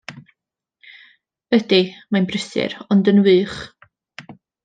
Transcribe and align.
Ydy, 1.57 1.79
mae'n 2.15 2.25
brysur 2.31 2.75
ond 2.97 3.13
yn 3.13 3.23
wych. 3.29 3.59